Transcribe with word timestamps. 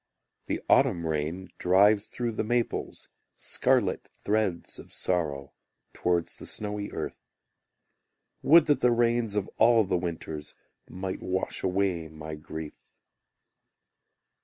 The 0.47 0.63
autumn 0.67 1.05
rain 1.05 1.49
drives 1.59 2.07
through 2.07 2.31
the 2.31 2.43
maples 2.43 3.07
Scarlet 3.37 4.09
threads 4.23 4.79
of 4.79 4.91
sorrow, 4.91 5.53
Towards 5.93 6.37
the 6.39 6.47
snowy 6.47 6.91
earth. 6.91 7.21
Would 8.41 8.65
that 8.65 8.79
the 8.79 8.89
rains 8.89 9.35
of 9.35 9.47
all 9.57 9.83
the 9.83 9.97
winters 9.97 10.55
Might 10.89 11.21
wash 11.21 11.61
away 11.61 12.07
my 12.07 12.33
grief! 12.33 12.81